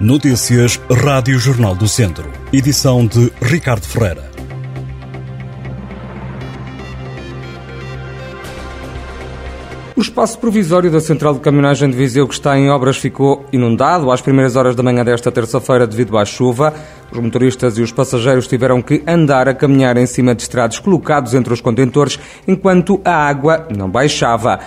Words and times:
Notícias 0.00 0.80
Rádio 0.88 1.40
Jornal 1.40 1.74
do 1.74 1.88
Centro. 1.88 2.30
Edição 2.52 3.04
de 3.04 3.32
Ricardo 3.42 3.84
Ferreira. 3.84 4.30
O 9.96 10.00
espaço 10.00 10.38
provisório 10.38 10.88
da 10.88 11.00
Central 11.00 11.34
de 11.34 11.40
Caminhagem 11.40 11.90
de 11.90 11.96
Viseu, 11.96 12.28
que 12.28 12.34
está 12.34 12.56
em 12.56 12.70
obras, 12.70 12.96
ficou 12.96 13.44
inundado 13.52 14.12
às 14.12 14.20
primeiras 14.20 14.54
horas 14.54 14.76
da 14.76 14.84
manhã 14.84 15.04
desta 15.04 15.32
terça-feira 15.32 15.84
devido 15.84 16.16
à 16.16 16.24
chuva. 16.24 16.72
Os 17.10 17.18
motoristas 17.18 17.76
e 17.76 17.82
os 17.82 17.90
passageiros 17.90 18.46
tiveram 18.46 18.80
que 18.80 19.02
andar 19.04 19.48
a 19.48 19.54
caminhar 19.54 19.96
em 19.96 20.06
cima 20.06 20.32
de 20.32 20.42
estrados 20.42 20.78
colocados 20.78 21.34
entre 21.34 21.52
os 21.52 21.60
contentores, 21.60 22.20
enquanto 22.46 23.00
a 23.04 23.12
água 23.12 23.66
não 23.76 23.90
baixava 23.90 24.60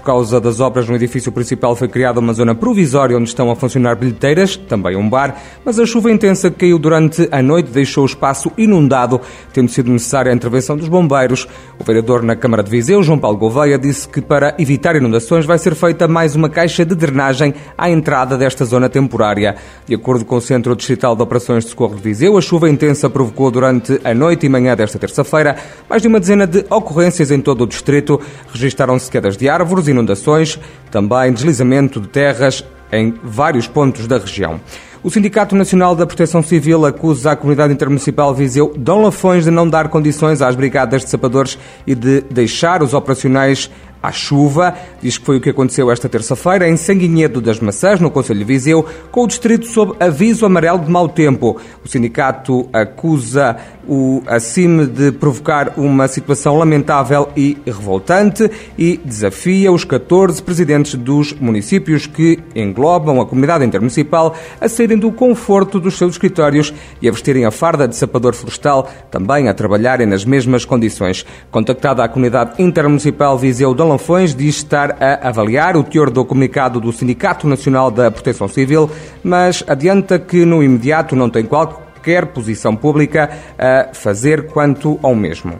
causa 0.00 0.40
das 0.40 0.60
obras 0.60 0.88
no 0.88 0.94
edifício 0.94 1.30
principal 1.32 1.76
foi 1.76 1.88
criada 1.88 2.20
uma 2.20 2.32
zona 2.32 2.54
provisória 2.54 3.16
onde 3.16 3.28
estão 3.28 3.50
a 3.50 3.56
funcionar 3.56 3.96
bilheteiras, 3.96 4.56
também 4.56 4.96
um 4.96 5.08
bar, 5.08 5.36
mas 5.64 5.78
a 5.78 5.86
chuva 5.86 6.10
intensa 6.10 6.50
que 6.50 6.58
caiu 6.58 6.78
durante 6.78 7.28
a 7.30 7.42
noite 7.42 7.70
deixou 7.70 8.02
o 8.02 8.06
espaço 8.06 8.50
inundado, 8.56 9.20
tendo 9.52 9.70
sido 9.70 9.90
necessária 9.90 10.30
a 10.30 10.34
intervenção 10.34 10.76
dos 10.76 10.88
bombeiros. 10.88 11.48
O 11.78 11.84
vereador 11.84 12.22
na 12.22 12.36
Câmara 12.36 12.62
de 12.62 12.70
Viseu, 12.70 13.02
João 13.02 13.18
Paulo 13.18 13.38
Gouveia, 13.38 13.78
disse 13.78 14.08
que 14.08 14.20
para 14.20 14.54
evitar 14.58 14.96
inundações 14.96 15.44
vai 15.44 15.58
ser 15.58 15.74
feita 15.74 16.08
mais 16.08 16.34
uma 16.34 16.48
caixa 16.48 16.84
de 16.84 16.94
drenagem 16.94 17.54
à 17.76 17.90
entrada 17.90 18.36
desta 18.36 18.64
zona 18.64 18.88
temporária. 18.88 19.56
De 19.86 19.94
acordo 19.94 20.24
com 20.24 20.36
o 20.36 20.40
Centro 20.40 20.74
Distrital 20.76 21.14
de 21.14 21.22
Operações 21.22 21.64
de 21.64 21.70
Socorro 21.70 21.96
de 21.96 22.02
Viseu, 22.02 22.36
a 22.36 22.40
chuva 22.40 22.68
intensa 22.68 23.08
provocou 23.08 23.50
durante 23.50 24.00
a 24.04 24.14
noite 24.14 24.46
e 24.46 24.48
manhã 24.48 24.74
desta 24.76 24.98
terça-feira 24.98 25.56
mais 25.88 26.02
de 26.02 26.08
uma 26.08 26.20
dezena 26.20 26.46
de 26.46 26.64
ocorrências 26.70 27.30
em 27.30 27.40
todo 27.40 27.64
o 27.64 27.66
distrito. 27.66 28.20
Registaram-se 28.52 29.10
quedas 29.10 29.36
de 29.36 29.48
árvores 29.48 29.85
inundações, 29.88 30.58
também 30.90 31.32
deslizamento 31.32 32.00
de 32.00 32.08
terras 32.08 32.64
em 32.92 33.14
vários 33.22 33.66
pontos 33.66 34.06
da 34.06 34.18
região. 34.18 34.60
O 35.02 35.10
Sindicato 35.10 35.54
Nacional 35.54 35.94
da 35.94 36.04
Proteção 36.04 36.42
Civil 36.42 36.84
acusa 36.84 37.30
a 37.30 37.36
comunidade 37.36 37.72
intermunicipal 37.72 38.34
Viseu 38.34 38.72
Dom 38.76 39.02
Lafões 39.02 39.44
de 39.44 39.50
não 39.50 39.68
dar 39.68 39.88
condições 39.88 40.42
às 40.42 40.56
brigadas 40.56 41.04
de 41.04 41.10
sapadores 41.10 41.56
e 41.86 41.94
de 41.94 42.22
deixar 42.22 42.82
os 42.82 42.92
operacionais 42.92 43.70
à 44.02 44.12
chuva. 44.12 44.74
Diz 45.00 45.18
que 45.18 45.24
foi 45.24 45.36
o 45.36 45.40
que 45.40 45.50
aconteceu 45.50 45.90
esta 45.90 46.08
terça-feira 46.08 46.68
em 46.68 46.76
Sanguinhedo 46.76 47.40
das 47.40 47.60
Maçãs, 47.60 48.00
no 48.00 48.10
Conselho 48.10 48.38
de 48.38 48.44
Viseu, 48.44 48.86
com 49.10 49.24
o 49.24 49.26
distrito 49.26 49.66
sob 49.66 49.94
aviso 49.98 50.46
amarelo 50.46 50.78
de 50.78 50.90
mau 50.90 51.08
tempo. 51.08 51.60
O 51.84 51.88
sindicato 51.88 52.68
acusa 52.72 53.56
o 53.88 54.22
ACIM 54.26 54.86
de 54.86 55.12
provocar 55.12 55.74
uma 55.76 56.08
situação 56.08 56.56
lamentável 56.58 57.28
e 57.36 57.56
revoltante 57.64 58.50
e 58.76 59.00
desafia 59.04 59.70
os 59.70 59.84
14 59.84 60.42
presidentes 60.42 60.94
dos 60.94 61.32
municípios 61.32 62.06
que 62.06 62.40
englobam 62.54 63.20
a 63.20 63.26
comunidade 63.26 63.64
intermunicipal 63.64 64.34
a 64.60 64.68
saírem 64.68 64.98
do 64.98 65.12
conforto 65.12 65.78
dos 65.78 65.96
seus 65.96 66.12
escritórios 66.12 66.74
e 67.00 67.08
a 67.08 67.12
vestirem 67.12 67.44
a 67.44 67.50
farda 67.50 67.86
de 67.86 67.94
sapador 67.94 68.34
florestal, 68.34 68.88
também 69.10 69.48
a 69.48 69.54
trabalharem 69.54 70.06
nas 70.06 70.24
mesmas 70.24 70.64
condições. 70.64 71.24
Contactada 71.50 72.02
a 72.02 72.08
comunidade 72.08 72.60
intermunicipal 72.60 73.38
Viseu 73.38 73.74
de 73.74 73.82
Lanfões, 73.86 74.34
diz 74.34 74.56
estar 74.56 74.96
a 75.02 75.28
avaliar 75.28 75.76
o 75.76 75.84
teor 75.84 76.10
do 76.10 76.24
comunicado 76.24 76.80
do 76.80 76.92
Sindicato 76.92 77.46
Nacional 77.46 77.90
da 77.90 78.10
Proteção 78.10 78.48
Civil, 78.48 78.90
mas 79.22 79.64
adianta 79.66 80.18
que 80.18 80.44
no 80.44 80.62
imediato 80.62 81.16
não 81.16 81.30
tem 81.30 81.44
qualquer 81.44 82.26
posição 82.26 82.76
pública 82.76 83.30
a 83.58 83.94
fazer 83.94 84.48
quanto 84.48 84.98
ao 85.02 85.14
mesmo. 85.14 85.54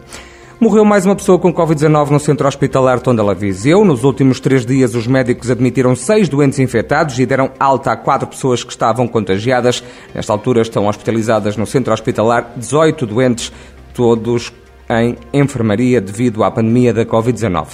Morreu 0.59 0.87
mais 0.87 1.05
uma 1.05 1.15
pessoa 1.15 1.39
com 1.39 1.53
Covid-19 1.53 2.09
no 2.09 2.19
centro 2.19 2.49
hospitalar 2.49 2.99
Tondela 3.01 3.35
Viseu. 3.35 3.85
Nos 3.85 4.05
últimos 4.05 4.41
três 4.41 4.65
dias, 4.65 4.95
os 4.95 5.07
médicos 5.07 5.51
admitiram 5.51 5.95
seis 5.95 6.31
doentes 6.31 6.59
infectados 6.59 7.19
e 7.19 7.27
deram 7.27 7.51
alta 7.61 7.93
a 7.93 7.97
quatro 7.97 8.27
pessoas 8.27 8.65
que 8.65 8.71
estavam 8.71 9.07
contagiadas. 9.07 9.85
Nesta 10.15 10.33
altura, 10.33 10.63
estão 10.63 10.87
hospitalizadas 10.87 11.59
no 11.59 11.67
centro 11.67 11.93
hospitalar 11.93 12.53
18 12.57 13.07
doentes, 13.07 13.53
todos 13.93 14.51
em 14.89 15.17
enfermaria 15.33 16.01
devido 16.01 16.45
à 16.45 16.51
pandemia 16.51 16.93
da 16.93 17.05
Covid-19. 17.05 17.67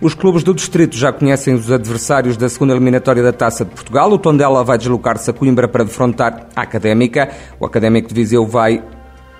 Os 0.00 0.14
clubes 0.14 0.42
do 0.42 0.52
distrito 0.52 0.96
já 0.96 1.12
conhecem 1.12 1.54
os 1.54 1.70
adversários 1.70 2.36
da 2.36 2.48
segunda 2.48 2.74
eliminatória 2.74 3.22
da 3.22 3.32
Taça 3.32 3.64
de 3.64 3.70
Portugal. 3.70 4.10
O 4.10 4.18
Tondela 4.18 4.62
vai 4.62 4.76
deslocar-se 4.76 5.30
a 5.30 5.32
Coimbra 5.32 5.66
para 5.68 5.84
defrontar 5.84 6.48
a 6.54 6.62
Académica. 6.62 7.30
O 7.58 7.64
Académico 7.64 8.08
de 8.08 8.14
Viseu 8.14 8.46
vai 8.46 8.82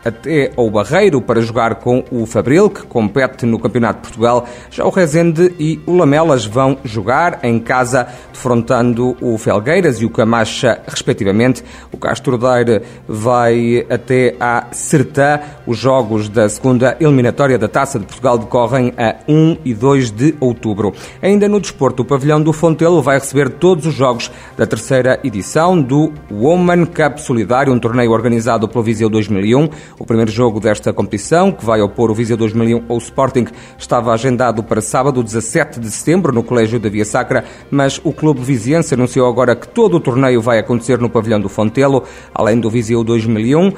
até 0.06 0.52
ao 0.56 0.70
Barreiro 0.70 1.20
para 1.20 1.40
jogar 1.40 1.76
com 1.76 2.04
o 2.10 2.24
Fabril, 2.26 2.70
que 2.70 2.82
compete 2.86 3.44
no 3.44 3.58
Campeonato 3.58 3.96
de 3.96 4.02
Portugal. 4.02 4.46
Já 4.70 4.84
o 4.84 4.90
Rezende 4.90 5.52
e 5.58 5.80
o 5.84 5.96
Lamelas 5.96 6.44
vão 6.44 6.78
jogar 6.84 7.40
em 7.42 7.58
casa, 7.58 8.06
defrontando 8.32 9.16
o 9.20 9.36
Felgueiras 9.36 10.00
e 10.00 10.04
o 10.04 10.10
Camacha, 10.10 10.80
respectivamente. 10.86 11.64
O 11.90 11.96
Castro 11.96 12.38
Daire 12.38 12.82
vai 13.08 13.84
até 13.90 14.36
à 14.38 14.68
Sertã. 14.70 15.40
Os 15.66 15.76
jogos 15.76 16.28
da 16.28 16.48
segunda 16.48 16.96
eliminatória 17.00 17.58
da 17.58 17.66
Taça 17.66 17.98
de 17.98 18.06
Portugal 18.06 18.38
decorrem 18.38 18.92
a 18.96 19.16
1 19.28 19.58
e 19.64 19.74
2 19.74 20.10
de 20.12 20.34
outubro. 20.38 20.94
Ainda 21.20 21.48
no 21.48 21.60
desporto, 21.60 22.02
o 22.02 22.04
pavilhão 22.04 22.40
do 22.40 22.52
Fontelo 22.52 23.02
vai 23.02 23.18
receber 23.18 23.50
todos 23.50 23.86
os 23.86 23.94
jogos 23.94 24.30
da 24.56 24.66
terceira 24.66 25.18
edição 25.24 25.80
do 25.80 26.12
Woman 26.30 26.86
Cup 26.86 27.18
Solidário, 27.18 27.72
um 27.72 27.78
torneio 27.78 28.12
organizado 28.12 28.68
pelo 28.68 28.84
Viseu 28.84 29.08
2001. 29.08 29.68
O 29.98 30.04
primeiro 30.04 30.30
jogo 30.30 30.60
desta 30.60 30.92
competição, 30.92 31.50
que 31.50 31.64
vai 31.64 31.80
opor 31.80 32.10
o 32.10 32.14
Viseu 32.14 32.36
2001 32.36 32.84
ao 32.86 32.98
Sporting, 32.98 33.46
estava 33.78 34.12
agendado 34.12 34.62
para 34.62 34.82
sábado, 34.82 35.22
17 35.22 35.80
de 35.80 35.90
setembro, 35.90 36.34
no 36.34 36.42
Colégio 36.42 36.78
da 36.78 36.90
Via 36.90 37.04
Sacra, 37.04 37.44
mas 37.70 37.98
o 38.04 38.12
clube 38.12 38.40
viziense 38.40 38.92
anunciou 38.92 39.26
agora 39.26 39.56
que 39.56 39.66
todo 39.66 39.96
o 39.96 40.00
torneio 40.00 40.42
vai 40.42 40.58
acontecer 40.58 40.98
no 40.98 41.08
pavilhão 41.08 41.40
do 41.40 41.48
Fontelo, 41.48 42.04
além 42.34 42.60
do 42.60 42.68
Viseu 42.68 43.02
2001 43.02 43.72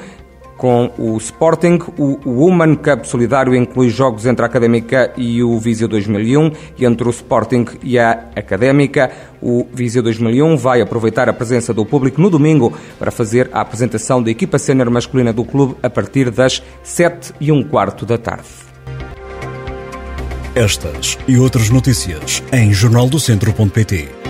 com 0.59 0.91
o 0.97 1.17
Sporting. 1.17 1.79
O 1.97 2.19
Woman 2.29 2.75
Cup 2.75 3.05
Solidário 3.05 3.55
inclui 3.55 3.89
jogos 3.89 4.25
entre 4.27 4.43
a 4.43 4.45
Académica 4.45 5.11
e 5.17 5.41
o 5.41 5.57
Viseu 5.57 5.87
2001 5.87 6.51
e 6.77 6.85
entre 6.85 7.07
o 7.07 7.09
Sporting 7.09 7.65
e 7.81 7.97
a 7.97 8.11
Académica. 8.35 9.09
O 9.41 9.65
Viseu 9.73 10.03
2001 10.03 10.57
vai 10.57 10.81
aproveitar 10.81 11.29
a 11.29 11.33
presença 11.33 11.73
do 11.73 11.85
público 11.85 12.21
no 12.21 12.29
domingo 12.29 12.77
para 12.99 13.09
fazer 13.09 13.49
a 13.53 13.61
apresentação 13.61 14.21
da 14.21 14.29
equipa 14.29 14.59
sénior 14.59 14.91
masculina 14.91 15.31
do 15.31 15.45
clube 15.45 15.77
a 15.81 15.89
partir 15.89 16.29
das 16.29 16.61
7 16.83 17.33
e 17.39 17.51
um 17.51 17.63
quarto 17.63 18.05
da 18.05 18.17
tarde. 18.17 18.47
Estas 20.53 21.17
e 21.25 21.37
outras 21.37 21.69
notícias 21.69 22.43
em 22.51 22.73
jornaldocentro.pt 22.73 24.28